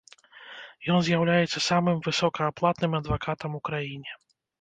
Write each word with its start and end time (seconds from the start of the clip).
Ён 0.93 0.99
з'яўляецца 1.09 1.59
самым 1.65 1.97
высокааплатным 2.07 2.97
адвакатам 3.01 3.51
у 3.59 3.61
краіне. 3.71 4.11